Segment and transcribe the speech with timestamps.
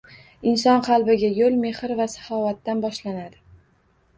[0.51, 3.41] Inson qalbiga yo‘l mehr va saxovatdan boshlanadi